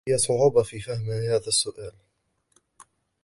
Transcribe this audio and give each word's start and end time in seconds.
لدي 0.07 0.17
صعوبة 0.17 0.63
في 0.63 0.79
فهم 0.79 1.09
هذا 1.11 1.47
السؤال. 1.47 1.91